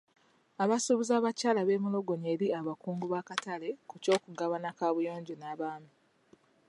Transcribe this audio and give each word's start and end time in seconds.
Abasuubuzi 0.63 1.13
abakyala 1.19 1.61
beemulugunya 1.67 2.27
eri 2.35 2.47
abakungu 2.59 3.05
b'akatale 3.13 3.69
ku 3.89 3.95
ky'okugabana 4.03 4.69
kaabuyonjo 4.77 5.33
n'abaami. 5.37 5.91